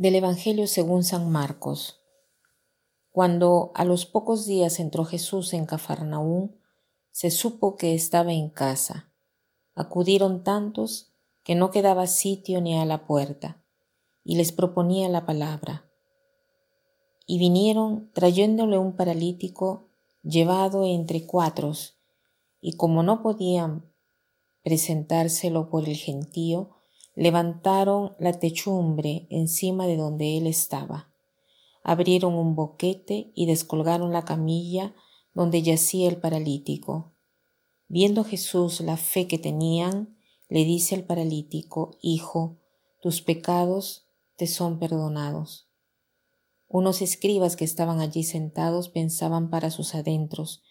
Del 0.00 0.14
Evangelio 0.14 0.66
según 0.66 1.04
San 1.04 1.30
Marcos. 1.30 2.00
Cuando 3.10 3.70
a 3.74 3.84
los 3.84 4.06
pocos 4.06 4.46
días 4.46 4.80
entró 4.80 5.04
Jesús 5.04 5.52
en 5.52 5.66
Cafarnaún, 5.66 6.56
se 7.10 7.30
supo 7.30 7.76
que 7.76 7.94
estaba 7.94 8.32
en 8.32 8.48
casa. 8.48 9.12
Acudieron 9.74 10.42
tantos 10.42 11.12
que 11.44 11.54
no 11.54 11.70
quedaba 11.70 12.06
sitio 12.06 12.62
ni 12.62 12.78
a 12.78 12.86
la 12.86 13.06
puerta, 13.06 13.62
y 14.24 14.36
les 14.36 14.52
proponía 14.52 15.10
la 15.10 15.26
palabra. 15.26 15.84
Y 17.26 17.38
vinieron 17.38 18.10
trayéndole 18.14 18.78
un 18.78 18.96
paralítico 18.96 19.90
llevado 20.22 20.86
entre 20.86 21.26
cuatros, 21.26 22.00
y 22.62 22.78
como 22.78 23.02
no 23.02 23.20
podían 23.20 23.92
presentárselo 24.62 25.68
por 25.68 25.86
el 25.86 25.96
gentío, 25.96 26.79
levantaron 27.20 28.16
la 28.18 28.32
techumbre 28.32 29.26
encima 29.28 29.86
de 29.86 29.98
donde 29.98 30.38
él 30.38 30.46
estaba. 30.46 31.12
Abrieron 31.84 32.32
un 32.32 32.54
boquete 32.54 33.30
y 33.34 33.44
descolgaron 33.44 34.10
la 34.10 34.24
camilla 34.24 34.94
donde 35.34 35.60
yacía 35.60 36.08
el 36.08 36.16
paralítico. 36.16 37.12
Viendo 37.88 38.24
Jesús 38.24 38.80
la 38.80 38.96
fe 38.96 39.28
que 39.28 39.36
tenían, 39.36 40.16
le 40.48 40.64
dice 40.64 40.94
al 40.94 41.04
paralítico, 41.04 41.98
Hijo, 42.00 42.56
tus 43.02 43.20
pecados 43.20 44.08
te 44.36 44.46
son 44.46 44.78
perdonados. 44.78 45.68
Unos 46.68 47.02
escribas 47.02 47.54
que 47.54 47.66
estaban 47.66 48.00
allí 48.00 48.24
sentados 48.24 48.88
pensaban 48.88 49.50
para 49.50 49.70
sus 49.70 49.94
adentros, 49.94 50.62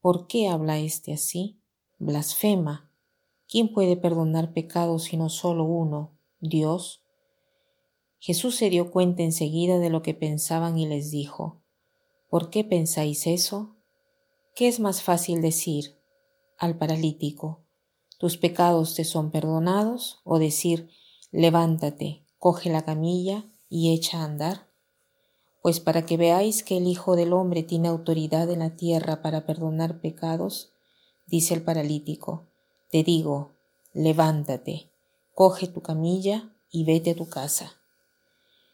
¿por 0.00 0.26
qué 0.26 0.48
habla 0.48 0.80
éste 0.80 1.12
así? 1.12 1.60
Blasfema. 2.00 2.91
¿Quién 3.52 3.70
puede 3.70 3.98
perdonar 3.98 4.54
pecados 4.54 5.02
sino 5.02 5.28
solo 5.28 5.64
uno, 5.64 6.16
Dios? 6.40 7.04
Jesús 8.18 8.56
se 8.56 8.70
dio 8.70 8.90
cuenta 8.90 9.24
enseguida 9.24 9.78
de 9.78 9.90
lo 9.90 10.00
que 10.00 10.14
pensaban 10.14 10.78
y 10.78 10.86
les 10.86 11.10
dijo, 11.10 11.60
¿por 12.30 12.48
qué 12.48 12.64
pensáis 12.64 13.26
eso? 13.26 13.76
¿Qué 14.54 14.68
es 14.68 14.80
más 14.80 15.02
fácil 15.02 15.42
decir 15.42 15.98
al 16.56 16.78
paralítico, 16.78 17.60
tus 18.16 18.38
pecados 18.38 18.94
te 18.94 19.04
son 19.04 19.30
perdonados, 19.30 20.22
o 20.24 20.38
decir, 20.38 20.88
levántate, 21.30 22.24
coge 22.38 22.70
la 22.70 22.86
camilla 22.86 23.44
y 23.68 23.92
echa 23.92 24.22
a 24.22 24.24
andar? 24.24 24.70
Pues 25.60 25.78
para 25.78 26.06
que 26.06 26.16
veáis 26.16 26.62
que 26.62 26.78
el 26.78 26.86
Hijo 26.86 27.16
del 27.16 27.34
Hombre 27.34 27.62
tiene 27.62 27.88
autoridad 27.88 28.50
en 28.50 28.60
la 28.60 28.76
tierra 28.76 29.20
para 29.20 29.44
perdonar 29.44 30.00
pecados, 30.00 30.72
dice 31.26 31.52
el 31.52 31.62
paralítico, 31.62 32.48
te 32.92 33.02
digo, 33.04 33.52
levántate, 33.94 34.90
coge 35.34 35.66
tu 35.66 35.80
camilla 35.80 36.54
y 36.70 36.84
vete 36.84 37.12
a 37.12 37.16
tu 37.16 37.26
casa. 37.26 37.72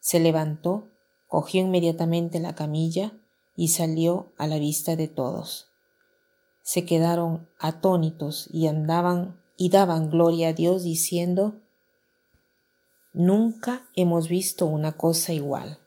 Se 0.00 0.18
levantó, 0.18 0.88
cogió 1.28 1.60
inmediatamente 1.60 2.40
la 2.40 2.56
camilla 2.56 3.12
y 3.54 3.68
salió 3.68 4.32
a 4.36 4.48
la 4.48 4.58
vista 4.58 4.96
de 4.96 5.06
todos. 5.06 5.68
Se 6.64 6.84
quedaron 6.84 7.48
atónitos 7.60 8.48
y 8.52 8.66
andaban 8.66 9.40
y 9.56 9.68
daban 9.68 10.10
gloria 10.10 10.48
a 10.48 10.52
Dios 10.54 10.82
diciendo, 10.82 11.60
Nunca 13.12 13.88
hemos 13.94 14.28
visto 14.28 14.66
una 14.66 14.96
cosa 14.96 15.32
igual. 15.32 15.78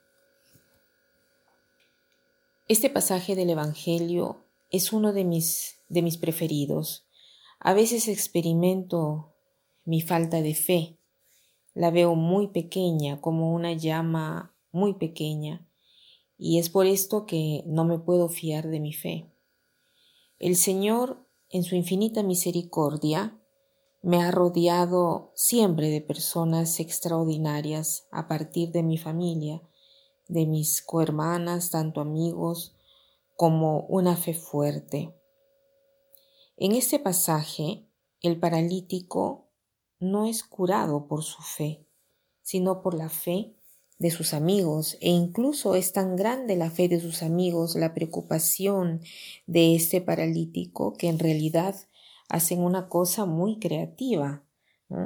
Este 2.69 2.89
pasaje 2.89 3.35
del 3.35 3.49
Evangelio 3.49 4.45
es 4.71 4.94
uno 4.94 5.11
de 5.11 5.25
mis, 5.25 5.79
de 5.89 6.01
mis 6.01 6.16
preferidos 6.16 7.03
a 7.63 7.74
veces 7.74 8.09
experimento 8.09 9.34
mi 9.85 10.01
falta 10.01 10.41
de 10.41 10.53
fe. 10.53 11.00
La 11.74 11.91
veo 11.91 12.13
muy 12.13 12.50
pequeña, 12.50 13.22
como 13.22 13.53
una 13.53 13.72
llama 13.72 14.53
muy 14.74 14.96
pequeña, 14.96 15.66
y 16.38 16.59
es 16.59 16.69
por 16.69 16.85
esto 16.85 17.25
que 17.25 17.63
no 17.66 17.85
me 17.85 18.00
puedo 18.00 18.28
fiar 18.28 18.68
de 18.68 18.81
mi 18.81 18.91
fe. 18.91 19.31
El 20.40 20.57
Señor, 20.57 21.25
en 21.50 21.63
su 21.63 21.75
infinita 21.75 22.22
misericordia, 22.22 23.40
me 24.01 24.22
ha 24.22 24.30
rodeado 24.30 25.31
siempre 25.34 25.88
de 25.88 26.01
personas 26.01 26.81
extraordinarias 26.81 28.07
a 28.12 28.28
partir 28.28 28.74
de 28.74 28.84
mi 28.84 28.97
familia, 28.97 29.62
de 30.28 30.45
mis 30.45 30.81
cohermanas, 30.81 31.72
tanto 31.72 32.01
amigos 32.01 32.75
como 33.38 33.85
una 33.88 34.18
fe 34.18 34.34
fuerte. 34.34 35.16
En 36.56 36.74
este 36.74 37.00
pasaje, 37.00 37.88
el 38.22 38.40
paralítico 38.40 39.50
no 40.00 40.28
es 40.28 40.44
curado 40.44 41.08
por 41.08 41.24
su 41.24 41.41
fe, 41.41 41.88
sino 42.44 42.84
por 42.84 42.94
la 42.94 43.09
fe 43.09 43.56
de 43.97 44.12
sus 44.12 44.34
amigos, 44.34 44.97
e 45.02 45.09
incluso 45.09 45.75
es 45.75 45.94
tan 45.94 46.16
grande 46.16 46.56
la 46.56 46.69
fe 46.69 46.88
de 46.90 47.00
sus 47.00 47.24
amigos, 47.24 47.75
la 47.75 47.94
preocupación 47.94 49.02
de 49.47 49.75
este 49.75 50.00
paralítico, 50.00 50.94
que 50.94 51.08
en 51.08 51.18
realidad 51.18 51.75
hacen 52.30 52.59
una 52.59 52.88
cosa 52.88 53.25
muy 53.25 53.59
creativa, 53.59 54.44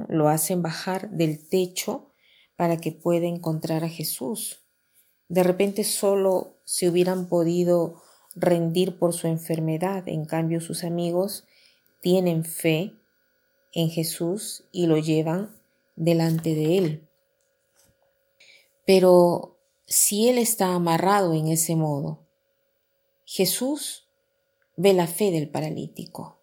lo 0.09 0.27
hacen 0.27 0.61
bajar 0.61 1.11
del 1.11 1.47
techo 1.47 2.11
para 2.57 2.77
que 2.77 2.91
pueda 2.91 3.27
encontrar 3.27 3.85
a 3.85 3.89
Jesús. 3.89 4.65
De 5.29 5.43
repente 5.43 5.85
solo 5.85 6.57
se 6.65 6.89
hubieran 6.89 7.29
podido 7.29 8.01
rendir 8.39 8.97
por 8.97 9.13
su 9.13 9.27
enfermedad. 9.27 10.07
En 10.07 10.25
cambio, 10.25 10.61
sus 10.61 10.83
amigos 10.83 11.45
tienen 12.01 12.45
fe 12.45 12.93
en 13.73 13.89
Jesús 13.89 14.63
y 14.71 14.87
lo 14.87 14.97
llevan 14.97 15.55
delante 15.95 16.55
de 16.55 16.77
Él. 16.77 17.07
Pero 18.85 19.57
si 19.85 20.29
Él 20.29 20.37
está 20.37 20.73
amarrado 20.73 21.33
en 21.33 21.47
ese 21.47 21.75
modo, 21.75 22.25
Jesús 23.25 24.07
ve 24.77 24.93
la 24.93 25.07
fe 25.07 25.31
del 25.31 25.49
paralítico. 25.49 26.39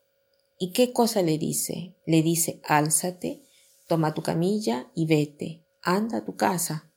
¿Y 0.59 0.72
qué 0.72 0.93
cosa 0.93 1.22
le 1.22 1.38
dice? 1.38 1.94
Le 2.06 2.22
dice, 2.22 2.61
álzate, 2.65 3.43
toma 3.88 4.15
tu 4.15 4.22
camilla 4.22 4.91
y 4.94 5.06
vete, 5.06 5.65
anda 5.82 6.19
a 6.19 6.25
tu 6.25 6.37
casa. 6.37 6.91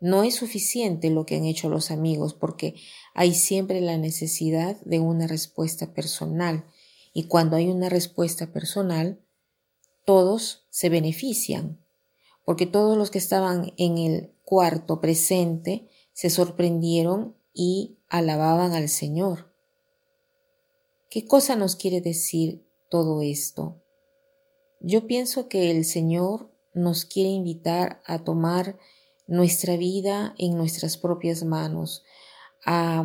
No 0.00 0.24
es 0.24 0.34
suficiente 0.34 1.10
lo 1.10 1.26
que 1.26 1.36
han 1.36 1.44
hecho 1.44 1.68
los 1.68 1.90
amigos 1.90 2.34
porque 2.34 2.74
hay 3.14 3.34
siempre 3.34 3.80
la 3.80 3.98
necesidad 3.98 4.80
de 4.80 4.98
una 4.98 5.26
respuesta 5.26 5.92
personal 5.92 6.64
y 7.12 7.24
cuando 7.24 7.56
hay 7.56 7.68
una 7.68 7.88
respuesta 7.88 8.52
personal, 8.52 9.20
todos 10.06 10.66
se 10.70 10.88
benefician 10.88 11.78
porque 12.50 12.66
todos 12.66 12.98
los 12.98 13.12
que 13.12 13.18
estaban 13.18 13.72
en 13.76 13.98
el 13.98 14.32
cuarto 14.42 15.00
presente 15.00 15.88
se 16.12 16.30
sorprendieron 16.30 17.36
y 17.52 17.98
alababan 18.08 18.72
al 18.72 18.88
Señor. 18.88 19.54
¿Qué 21.10 21.26
cosa 21.26 21.54
nos 21.54 21.76
quiere 21.76 22.00
decir 22.00 22.66
todo 22.90 23.22
esto? 23.22 23.80
Yo 24.80 25.06
pienso 25.06 25.48
que 25.48 25.70
el 25.70 25.84
Señor 25.84 26.50
nos 26.74 27.04
quiere 27.04 27.30
invitar 27.30 28.02
a 28.04 28.24
tomar 28.24 28.78
nuestra 29.30 29.76
vida 29.76 30.34
en 30.38 30.56
nuestras 30.56 30.98
propias 30.98 31.44
manos, 31.44 32.02
a, 32.66 33.04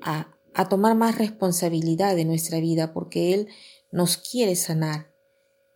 a, 0.00 0.68
tomar 0.68 0.96
más 0.96 1.18
responsabilidad 1.18 2.16
de 2.16 2.24
nuestra 2.24 2.58
vida, 2.58 2.94
porque 2.94 3.34
Él 3.34 3.48
nos 3.92 4.16
quiere 4.16 4.56
sanar, 4.56 5.12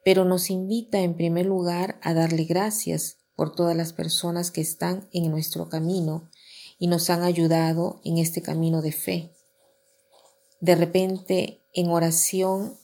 pero 0.02 0.24
nos 0.24 0.50
invita 0.50 1.00
en 1.00 1.14
primer 1.14 1.44
lugar 1.44 2.00
a 2.02 2.14
darle 2.14 2.44
gracias 2.44 3.18
por 3.36 3.54
todas 3.54 3.76
las 3.76 3.92
personas 3.92 4.50
que 4.50 4.62
están 4.62 5.08
en 5.12 5.30
nuestro 5.30 5.68
camino 5.68 6.30
y 6.78 6.86
nos 6.86 7.10
han 7.10 7.22
ayudado 7.22 8.00
en 8.02 8.16
este 8.16 8.40
camino 8.40 8.80
de 8.80 8.92
fe. 8.92 9.32
De 10.60 10.74
repente, 10.74 11.62
en 11.74 11.90
oración, 11.90 12.78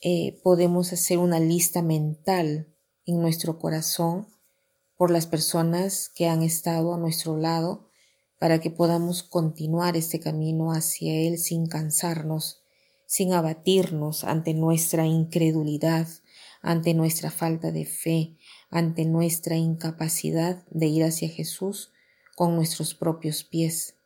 eh, 0.00 0.40
podemos 0.44 0.92
hacer 0.92 1.18
una 1.18 1.40
lista 1.40 1.82
mental 1.82 2.72
en 3.06 3.20
nuestro 3.20 3.58
corazón 3.58 4.28
por 5.02 5.10
las 5.10 5.26
personas 5.26 6.12
que 6.14 6.28
han 6.28 6.44
estado 6.44 6.94
a 6.94 6.96
nuestro 6.96 7.36
lado 7.36 7.88
para 8.38 8.60
que 8.60 8.70
podamos 8.70 9.24
continuar 9.24 9.96
este 9.96 10.20
camino 10.20 10.70
hacia 10.70 11.12
Él 11.12 11.38
sin 11.38 11.66
cansarnos, 11.66 12.62
sin 13.04 13.32
abatirnos 13.32 14.22
ante 14.22 14.54
nuestra 14.54 15.04
incredulidad, 15.04 16.06
ante 16.60 16.94
nuestra 16.94 17.32
falta 17.32 17.72
de 17.72 17.84
fe, 17.84 18.36
ante 18.70 19.04
nuestra 19.04 19.56
incapacidad 19.56 20.62
de 20.70 20.86
ir 20.86 21.02
hacia 21.02 21.28
Jesús 21.28 21.90
con 22.36 22.54
nuestros 22.54 22.94
propios 22.94 23.42
pies. 23.42 23.96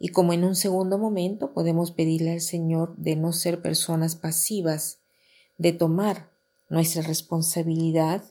Y 0.00 0.08
como 0.08 0.32
en 0.32 0.42
un 0.42 0.56
segundo 0.56 0.98
momento 0.98 1.52
podemos 1.52 1.92
pedirle 1.92 2.32
al 2.32 2.40
Señor 2.40 2.96
de 2.96 3.14
no 3.14 3.32
ser 3.32 3.62
personas 3.62 4.16
pasivas, 4.16 4.98
de 5.56 5.72
tomar 5.72 6.32
nuestra 6.68 7.02
responsabilidad 7.02 8.24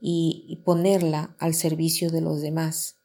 y, 0.00 0.60
ponerla 0.64 1.36
al 1.38 1.54
servicio 1.54 2.10
de 2.10 2.20
los 2.20 2.40
demás. 2.40 2.96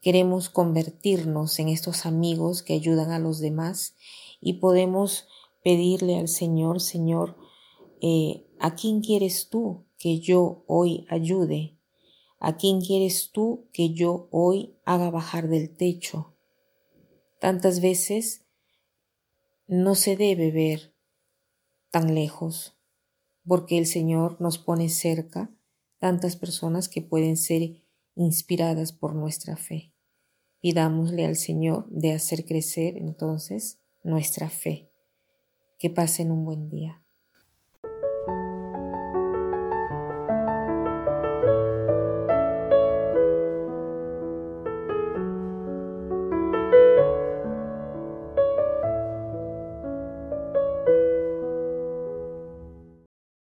Queremos 0.00 0.50
convertirnos 0.50 1.58
en 1.58 1.68
estos 1.68 2.04
amigos 2.04 2.62
que 2.62 2.74
ayudan 2.74 3.10
a 3.10 3.18
los 3.18 3.40
demás 3.40 3.94
y 4.40 4.54
podemos 4.54 5.26
pedirle 5.62 6.16
al 6.18 6.28
Señor, 6.28 6.80
Señor, 6.80 7.36
eh, 8.02 8.46
¿a 8.60 8.74
quién 8.74 9.00
quieres 9.00 9.48
tú 9.48 9.84
que 9.98 10.20
yo 10.20 10.64
hoy 10.66 11.06
ayude? 11.08 11.78
¿A 12.38 12.56
quién 12.58 12.82
quieres 12.82 13.30
tú 13.32 13.66
que 13.72 13.94
yo 13.94 14.28
hoy 14.30 14.74
haga 14.84 15.10
bajar 15.10 15.48
del 15.48 15.74
techo? 15.74 16.34
Tantas 17.40 17.80
veces 17.80 18.44
no 19.66 19.94
se 19.94 20.16
debe 20.16 20.50
ver 20.50 20.92
tan 21.90 22.14
lejos, 22.14 22.74
porque 23.46 23.78
el 23.78 23.86
Señor 23.86 24.38
nos 24.40 24.58
pone 24.58 24.90
cerca 24.90 25.50
tantas 26.04 26.36
personas 26.36 26.90
que 26.90 27.00
pueden 27.00 27.38
ser 27.38 27.82
inspiradas 28.14 28.92
por 28.92 29.14
nuestra 29.14 29.56
fe. 29.56 29.94
Pidámosle 30.60 31.24
al 31.24 31.34
Señor 31.34 31.88
de 31.88 32.12
hacer 32.12 32.44
crecer 32.44 32.98
entonces 32.98 33.80
nuestra 34.02 34.50
fe. 34.50 34.90
Que 35.78 35.88
pasen 35.88 36.30
un 36.30 36.44
buen 36.44 36.68
día. 36.68 37.02